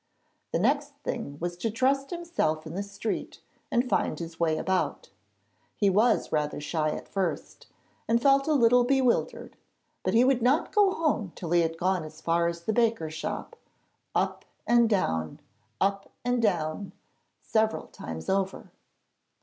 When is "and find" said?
3.69-4.17